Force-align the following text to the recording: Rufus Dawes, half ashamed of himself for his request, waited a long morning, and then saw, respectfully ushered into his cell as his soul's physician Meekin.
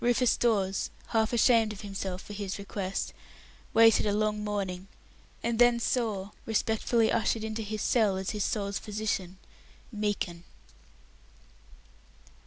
Rufus 0.03 0.35
Dawes, 0.35 0.89
half 1.09 1.31
ashamed 1.31 1.71
of 1.73 1.81
himself 1.81 2.23
for 2.23 2.33
his 2.33 2.57
request, 2.57 3.13
waited 3.71 4.07
a 4.07 4.11
long 4.13 4.43
morning, 4.43 4.87
and 5.43 5.59
then 5.59 5.79
saw, 5.79 6.31
respectfully 6.47 7.11
ushered 7.11 7.43
into 7.43 7.61
his 7.61 7.83
cell 7.83 8.17
as 8.17 8.31
his 8.31 8.43
soul's 8.43 8.79
physician 8.79 9.37
Meekin. 9.91 10.43